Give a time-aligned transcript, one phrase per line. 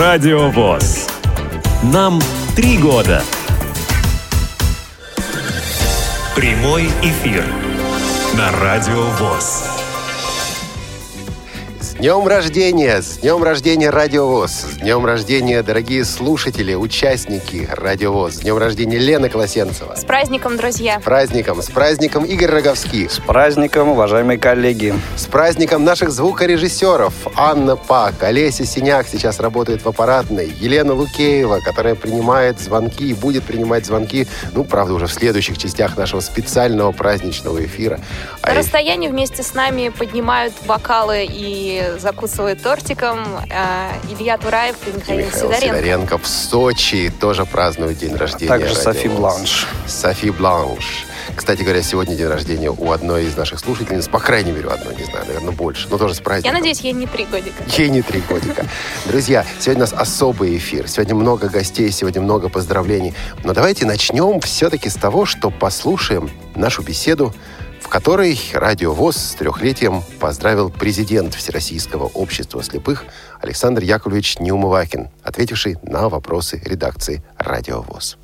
[0.00, 1.08] Радио ВОЗ.
[1.82, 2.20] Нам
[2.54, 3.20] три года.
[6.36, 7.44] Прямой эфир
[8.36, 9.77] на Радио ВОЗ.
[11.98, 13.02] Днем рождения!
[13.02, 14.52] С днем рождения Радиовоз!
[14.52, 18.34] С днем рождения, дорогие слушатели, участники Радиовоз!
[18.34, 19.96] С днем рождения Лена Колосенцева!
[19.96, 21.00] С праздником, друзья!
[21.00, 21.60] С праздником!
[21.60, 23.10] С праздником Игорь Роговских!
[23.10, 24.94] С праздником, уважаемые коллеги!
[25.16, 27.14] С праздником наших звукорежиссеров!
[27.34, 33.42] Анна Пак, Олеся Синяк сейчас работает в аппаратной, Елена Лукеева, которая принимает звонки и будет
[33.42, 37.98] принимать звонки, ну, правда, уже в следующих частях нашего специального праздничного эфира.
[38.44, 43.20] На а расстоянии вместе с нами поднимают бокалы и закусывает тортиком.
[43.50, 45.66] А, Илья Тураев и Михаил, и Михаил Сидоренко.
[45.66, 48.52] Сидоренко в Сочи тоже празднуют день рождения.
[48.52, 49.66] А также Софи Бланш.
[49.86, 51.06] Софи Бланш.
[51.34, 54.96] Кстати говоря, сегодня день рождения у одной из наших слушательниц, по крайней мере, у одной,
[54.96, 56.54] не знаю, наверное, больше, но тоже с праздником.
[56.54, 57.62] Я надеюсь, ей не три годика.
[57.76, 58.66] Ей не три годика.
[59.06, 60.88] Друзья, сегодня у нас особый эфир.
[60.88, 63.14] Сегодня много гостей, сегодня много поздравлений.
[63.44, 67.34] Но давайте начнем все-таки с того, что послушаем нашу беседу
[67.88, 73.04] в которой Радио ВОЗ с трехлетием поздравил президент Всероссийского общества слепых
[73.40, 78.18] Александр Яковлевич Неумывакин, ответивший на вопросы редакции Радио ВОЗ.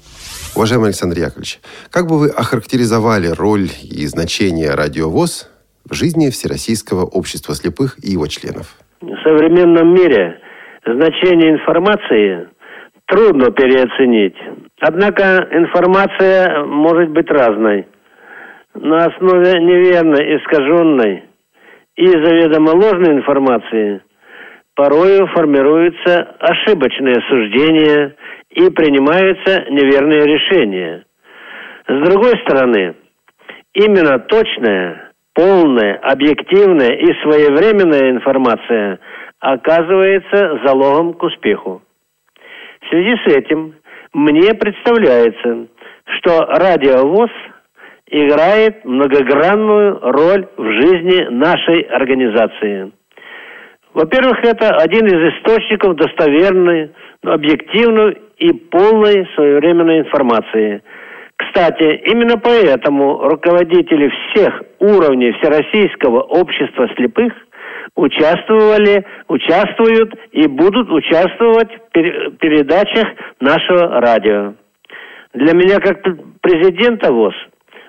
[0.54, 5.48] Уважаемый Александр Яковлевич, как бы вы охарактеризовали роль и значение Радио ВОЗ
[5.88, 8.76] в жизни Всероссийского общества слепых и его членов?
[9.00, 10.40] В современном мире
[10.84, 12.50] значение информации
[13.06, 14.36] трудно переоценить.
[14.80, 17.86] Однако информация может быть разной
[18.74, 21.24] на основе неверной, искаженной
[21.96, 24.02] и заведомо ложной информации
[24.74, 28.16] порою формируются ошибочные суждения
[28.50, 31.04] и принимаются неверные решения.
[31.86, 32.96] С другой стороны,
[33.74, 38.98] именно точная, полная, объективная и своевременная информация
[39.38, 41.82] оказывается залогом к успеху.
[42.80, 43.74] В связи с этим
[44.12, 45.68] мне представляется,
[46.06, 47.30] что радиовоз–
[48.08, 52.92] играет многогранную роль в жизни нашей организации.
[53.94, 56.90] Во-первых, это один из источников достоверной,
[57.22, 60.82] объективной и полной своевременной информации.
[61.36, 67.32] Кстати, именно поэтому руководители всех уровней Всероссийского общества слепых
[67.96, 73.08] участвовали, участвуют и будут участвовать в передачах
[73.40, 74.54] нашего радио.
[75.32, 76.02] Для меня, как
[76.40, 77.34] президента ВОЗ,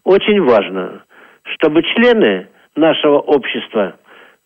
[0.06, 1.04] очень важно,
[1.56, 3.98] чтобы члены нашего общества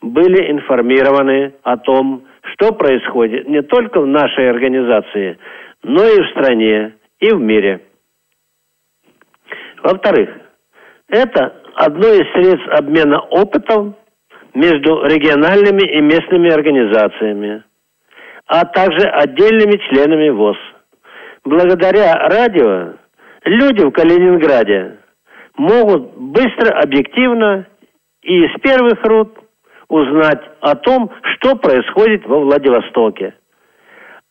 [0.01, 5.37] были информированы о том, что происходит не только в нашей организации,
[5.83, 7.81] но и в стране, и в мире.
[9.83, 10.29] Во-вторых,
[11.09, 13.95] это одно из средств обмена опытом
[14.53, 17.63] между региональными и местными организациями,
[18.47, 20.57] а также отдельными членами ВОЗ.
[21.43, 22.93] Благодаря радио
[23.43, 24.98] люди в Калининграде
[25.59, 27.67] могут быстро, объективно
[28.23, 29.39] и из первых рук
[29.89, 33.35] узнать о том, что происходит во Владивостоке.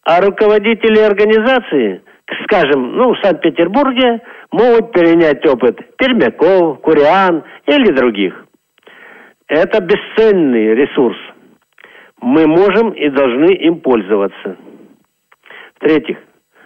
[0.05, 2.03] А руководители организации,
[2.45, 4.23] скажем, ну, в Санкт-Петербурге,
[4.53, 8.47] могут перенять опыт Пермяков, Куриан или других.
[9.49, 11.19] Это бесценный ресурс.
[12.23, 14.57] Мы можем и должны им пользоваться.
[15.77, 16.17] В-третьих,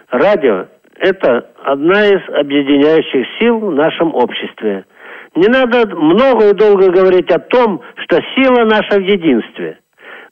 [0.09, 0.67] радио
[0.97, 4.85] это одна из объединяющих сил в нашем обществе.
[5.35, 9.79] Не надо много и долго говорить о том, что сила наша в единстве.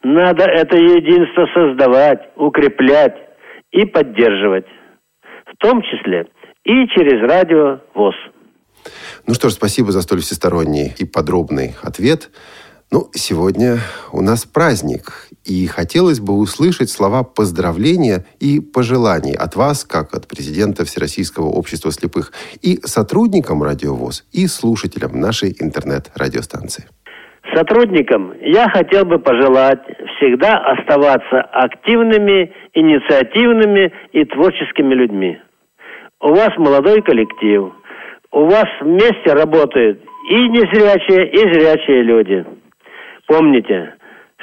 [0.03, 3.15] Надо это единство создавать, укреплять
[3.71, 4.65] и поддерживать.
[5.45, 6.27] В том числе
[6.63, 8.15] и через радио ВОЗ.
[9.27, 12.29] Ну что ж, спасибо за столь всесторонний и подробный ответ.
[12.93, 13.77] Ну, сегодня
[14.11, 20.27] у нас праздник, и хотелось бы услышать слова поздравления и пожеланий от вас, как от
[20.27, 26.83] президента Всероссийского общества слепых, и сотрудникам Радиовоз, и слушателям нашей интернет-радиостанции.
[27.55, 29.79] Сотрудникам я хотел бы пожелать
[30.17, 35.39] всегда оставаться активными, инициативными и творческими людьми.
[36.19, 37.71] У вас молодой коллектив,
[38.33, 42.45] у вас вместе работают и незрячие, и зрячие люди–
[43.27, 43.95] Помните,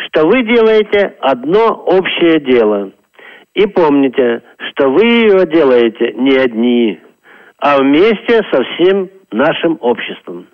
[0.06, 2.92] что вы делаете одно общее дело.
[3.54, 7.00] И помните, что вы его делаете не одни,
[7.58, 10.46] а вместе со всем нашим обществом.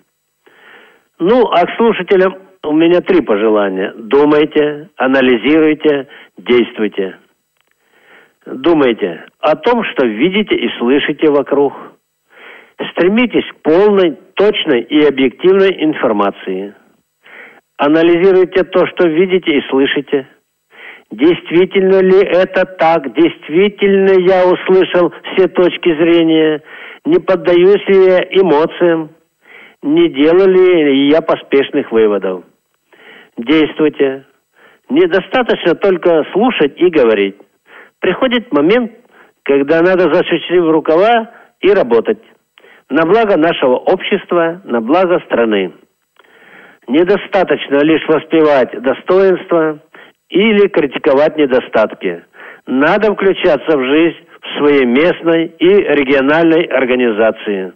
[1.19, 3.93] Ну, а к слушателям у меня три пожелания.
[3.95, 6.07] Думайте, анализируйте,
[6.37, 7.17] действуйте.
[8.45, 11.73] Думайте о том, что видите и слышите вокруг.
[12.91, 16.73] Стремитесь к полной, точной и объективной информации–
[17.77, 20.27] Анализируйте то, что видите и слышите.
[21.11, 23.13] Действительно ли это так?
[23.13, 26.61] Действительно я услышал все точки зрения?
[27.05, 29.11] Не поддаюсь ли я эмоциям?
[29.83, 32.43] Не делали ли я поспешных выводов?
[33.37, 34.25] Действуйте.
[34.89, 37.35] Недостаточно только слушать и говорить.
[37.99, 38.91] Приходит момент,
[39.43, 41.29] когда надо засучить в рукава
[41.59, 42.21] и работать.
[42.89, 45.73] На благо нашего общества, на благо страны.
[46.87, 49.79] Недостаточно лишь воспевать достоинства
[50.29, 52.23] или критиковать недостатки.
[52.67, 57.73] Надо включаться в жизнь в своей местной и региональной организации.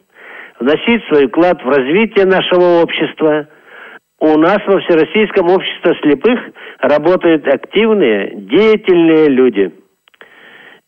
[0.60, 3.48] Вносить свой вклад в развитие нашего общества.
[4.20, 6.40] У нас во Всероссийском обществе слепых
[6.80, 9.72] работают активные, деятельные люди.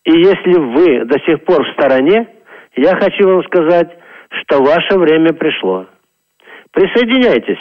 [0.03, 2.27] И если вы до сих пор в стороне,
[2.75, 3.89] я хочу вам сказать,
[4.41, 5.88] что ваше время пришло.
[6.71, 7.59] Присоединяйтесь.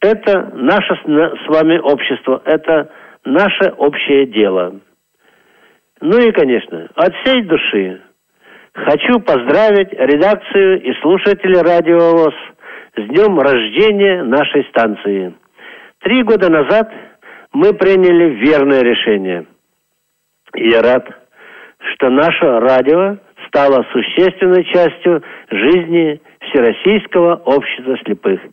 [0.00, 2.90] Это наше с вами общество, это
[3.24, 4.80] наше общее дело.
[6.00, 8.00] Ну и, конечно, от всей души
[8.72, 12.34] хочу поздравить редакцию и слушателей Радио ВОЗ
[12.96, 15.34] с днем рождения нашей станции.
[15.98, 16.90] Три года назад
[17.52, 19.44] мы приняли верное решение.
[20.54, 21.06] Я рад,
[21.92, 23.18] что наше радио
[23.48, 28.40] стало существенной частью жизни Всероссийского общества слепых–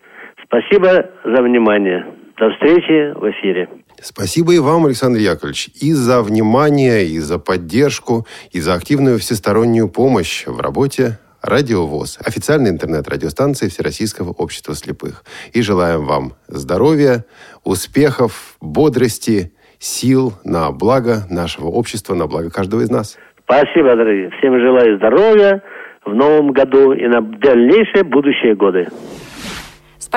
[0.47, 2.05] Спасибо за внимание.
[2.37, 3.67] До встречи в эфире.
[4.01, 9.89] Спасибо и вам, Александр Яковлевич, и за внимание, и за поддержку, и за активную всестороннюю
[9.89, 15.23] помощь в работе Радио ВОЗ, официальной интернет-радиостанции Всероссийского общества слепых.
[15.53, 17.25] И желаем вам здоровья,
[17.63, 23.17] успехов, бодрости, сил на благо нашего общества, на благо каждого из нас.
[23.43, 24.31] Спасибо, дорогие.
[24.39, 25.61] Всем желаю здоровья
[26.05, 28.87] в новом году и на дальнейшие будущие годы.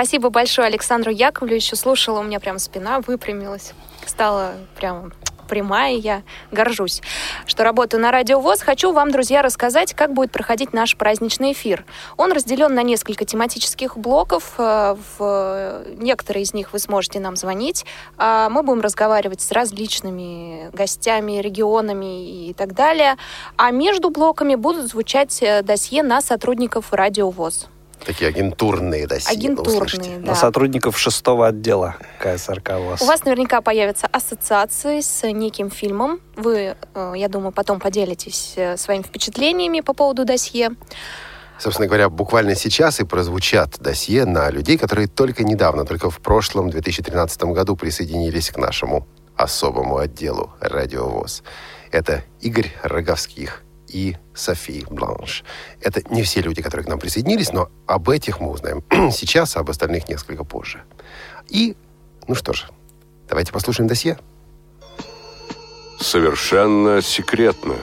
[0.00, 1.76] Спасибо большое Александру Яковлевичу.
[1.76, 3.75] Слушала, у меня прям спина выпрямилась.
[4.06, 5.12] Стала прям
[5.47, 7.02] прямая, я горжусь,
[7.44, 8.62] что работаю на Радио ВОЗ.
[8.62, 11.85] Хочу вам, друзья, рассказать, как будет проходить наш праздничный эфир.
[12.17, 14.55] Он разделен на несколько тематических блоков.
[14.56, 17.85] Э, в некоторые из них вы сможете нам звонить.
[18.17, 23.19] А мы будем разговаривать с различными гостями, регионами и так далее.
[23.58, 27.69] А между блоками будут звучать э, досье на сотрудников Радио ВОЗ.
[28.05, 29.31] Такие агентурные досье.
[29.31, 30.29] Агентурные, да.
[30.29, 33.02] На сотрудников шестого отдела КСРК у вас.
[33.02, 36.20] У вас наверняка появятся ассоциации с неким фильмом.
[36.37, 40.70] Вы, э, я думаю, потом поделитесь э, своими впечатлениями по поводу досье.
[41.58, 46.70] Собственно говоря, буквально сейчас и прозвучат досье на людей, которые только недавно, только в прошлом
[46.70, 49.06] 2013 году присоединились к нашему
[49.37, 51.43] особому отделу «Радиовоз».
[51.93, 55.44] Это Игорь Роговских, и Софи Бланш.
[55.81, 59.60] Это не все люди, которые к нам присоединились, но об этих мы узнаем сейчас, а
[59.60, 60.82] об остальных несколько позже.
[61.48, 61.76] И,
[62.28, 62.66] ну что ж,
[63.28, 64.19] давайте послушаем досье.
[65.98, 67.75] Совершенно секретно.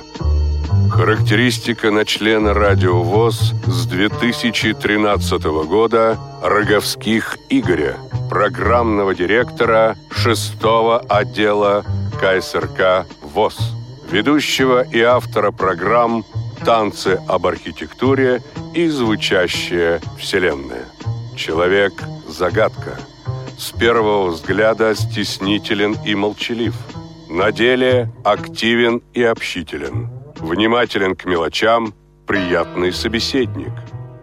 [0.89, 7.97] Характеристика на члена Радио ВОЗ с 2013 года Роговских Игоря,
[8.29, 10.53] программного директора 6
[11.09, 11.85] отдела
[12.19, 13.76] КСРК ВОЗ
[14.11, 16.23] ведущего и автора программ
[16.65, 18.41] «Танцы об архитектуре»
[18.73, 20.85] и «Звучащая вселенная».
[21.35, 22.99] Человек-загадка.
[23.57, 26.75] С первого взгляда стеснителен и молчалив.
[27.29, 30.09] На деле активен и общителен.
[30.37, 31.93] Внимателен к мелочам,
[32.25, 33.73] приятный собеседник.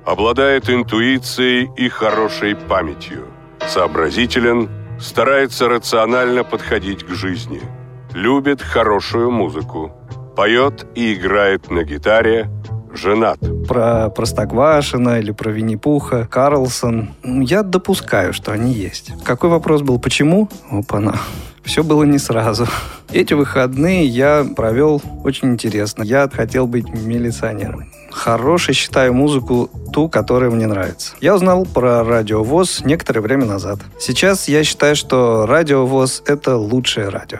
[0.05, 3.27] Обладает интуицией и хорошей памятью.
[3.67, 4.69] Сообразителен,
[5.01, 7.61] старается рационально подходить к жизни–
[8.15, 9.93] любит хорошую музыку,
[10.37, 12.49] поет и играет на гитаре,
[12.95, 13.39] женат.
[13.69, 17.11] Про Простоквашина или про Винни-Пуха, Карлсон.
[17.25, 19.13] Я допускаю, что они есть.
[19.25, 19.99] Какой вопрос был?
[19.99, 20.49] Почему?
[20.71, 21.17] Опа-на.
[21.65, 22.67] Все было не сразу.
[23.11, 26.03] Эти выходные я провел очень интересно.
[26.03, 27.91] Я хотел быть милиционером.
[28.13, 31.15] Хорошей считаю музыку ту, которая мне нравится.
[31.21, 33.81] Я узнал про радиовоз некоторое время назад.
[33.99, 37.39] Сейчас я считаю, что радиовоз— это лучшее радио.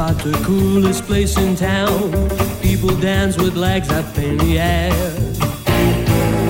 [0.00, 2.10] About the coolest place in town.
[2.62, 4.92] People dance with legs up in the air.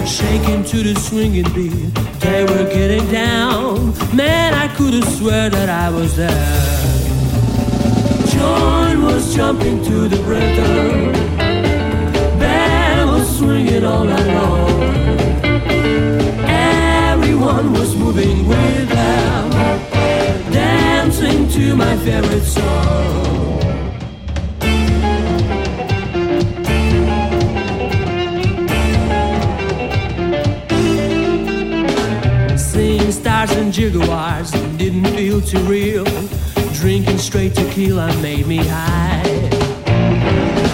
[0.07, 3.93] Shaking to the swinging beat, they were getting down.
[4.15, 6.31] Man, I could have swear that I was there.
[8.35, 11.00] John was jumping to the rhythm.
[35.31, 36.05] Feel too real.
[36.73, 39.23] Drinking straight tequila made me high.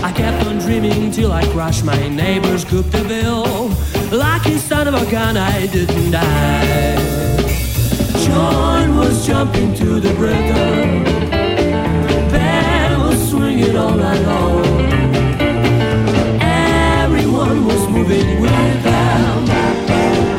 [0.03, 3.69] I kept on dreaming till I crushed my neighbor's cooked a bill.
[4.11, 6.97] Lucky son of a gun, I didn't die.
[8.25, 11.05] John was jumping to the rhythm.
[12.33, 14.65] Band was swinging all night long.
[16.41, 19.45] Everyone was moving with them,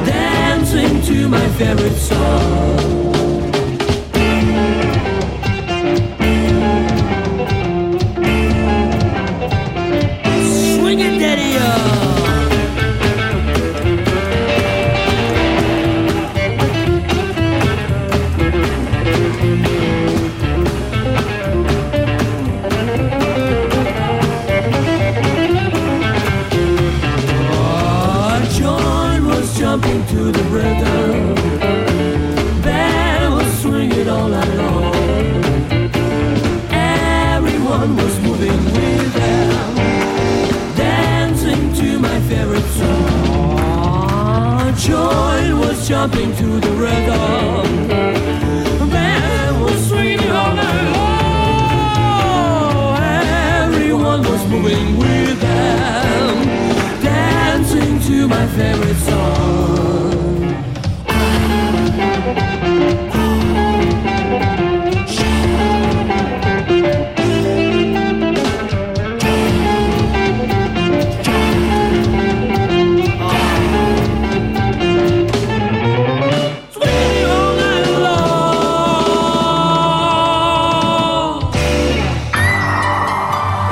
[0.05, 2.76] dancing to my favorite song.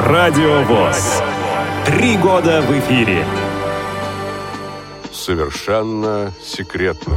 [0.05, 1.23] Радио ВОЗ.
[1.87, 3.25] Три года в эфире.
[5.11, 7.15] Совершенно секретно.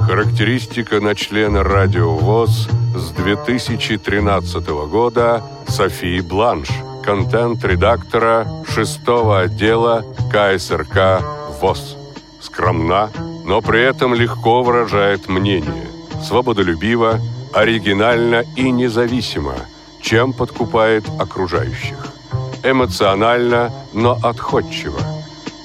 [0.00, 6.70] Характеристика на члена Радио ВОЗ с 2013 года Софии Бланш,
[7.04, 10.02] контент-редактора 6 отдела
[10.32, 11.20] КСРК
[11.60, 11.98] ВОЗ.
[12.40, 13.10] Скромна,
[13.44, 15.88] но при этом легко выражает мнение.
[16.26, 17.20] Свободолюбиво,
[17.52, 19.56] оригинально и независимо,
[20.00, 22.13] чем подкупает окружающих.
[22.64, 24.98] Эмоционально, но отходчиво.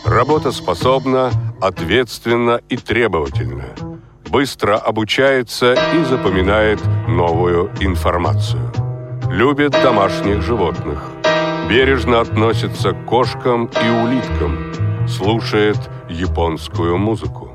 [0.06, 3.63] Работоспособна, ответственна и требовательна.
[4.29, 8.70] Быстро обучается и запоминает новую информацию.
[9.32, 11.01] Любит домашних животных.
[11.70, 15.08] Бережно относится к кошкам и улиткам.
[15.08, 15.77] Слушает
[16.10, 17.49] японскую музыку.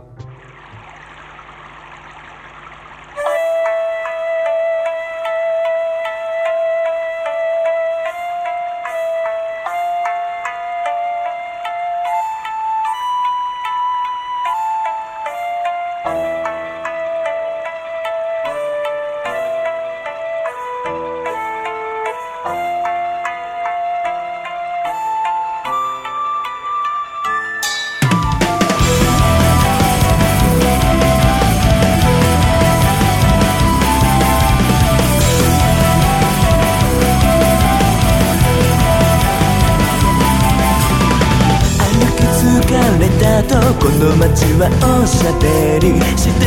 [44.82, 46.42] おしゃべりして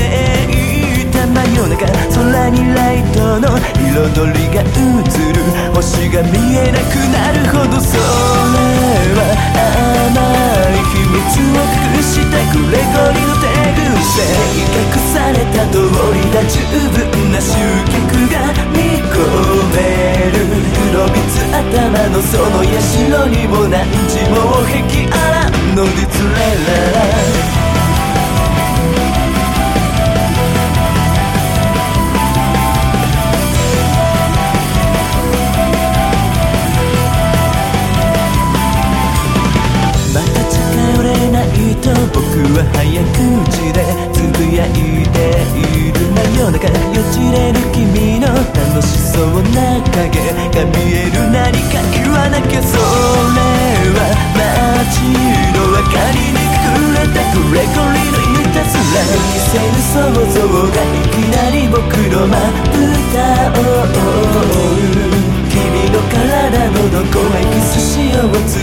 [1.02, 4.74] いた真夜中空にライトの彩りが映
[5.32, 5.40] る
[5.74, 8.02] 星が見えなくなるほどそれ
[9.16, 9.22] は
[10.08, 10.20] 甘
[10.68, 13.48] い秘密を隠したグレゴリの手
[13.98, 14.24] 癖
[14.58, 15.78] 隠された通
[16.14, 16.60] りだ十
[16.92, 17.56] 分な集
[17.86, 18.36] 客が
[18.74, 19.16] 見込
[19.74, 19.78] め
[20.32, 20.38] る
[20.92, 21.18] 黒蜜
[21.52, 26.88] 頭のその社にも何時も壁あら乗り連れら
[27.62, 27.67] ま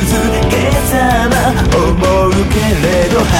[0.07, 0.21] 続
[0.51, 1.35] けざま
[1.75, 3.33] 思うけれど離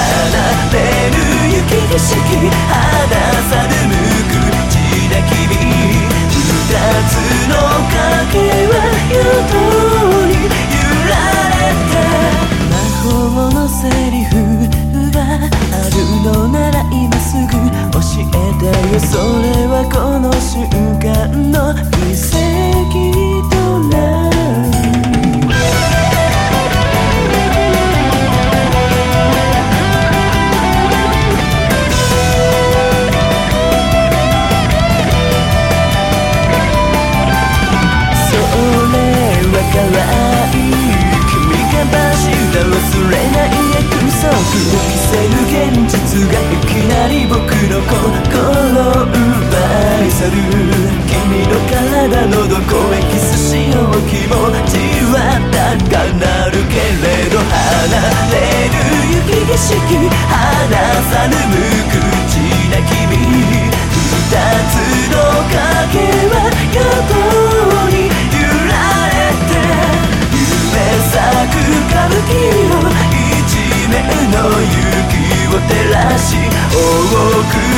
[0.73, 0.75] れ
[1.09, 1.17] る
[1.55, 2.13] 雪景色
[2.49, 3.13] 肌
[3.49, 3.93] さぬむ
[4.29, 4.33] く
[4.69, 4.73] 血
[5.09, 6.73] だ君二
[7.09, 7.13] つ
[7.49, 7.94] の
[59.57, 60.11] 識離
[61.11, 61.55] さぬ無
[61.89, 63.15] 口な君。
[63.15, 64.35] 二
[64.69, 64.75] つ
[65.11, 65.15] の
[65.47, 65.95] 影
[66.29, 66.35] は
[66.73, 66.79] 横
[67.89, 67.95] に
[68.35, 68.73] 揺ら
[69.07, 69.53] れて
[70.33, 70.75] 夢
[71.11, 71.15] 咲
[71.51, 71.57] く
[71.87, 72.29] 歌舞伎
[72.67, 72.83] を
[73.39, 73.53] 一
[73.87, 73.93] 面
[74.31, 76.27] の雪を照らし
[76.71, 76.75] 多
[77.49, 77.74] く